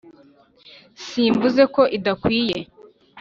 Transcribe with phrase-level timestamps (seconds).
[1.05, 2.57] simvuze ko idakwiye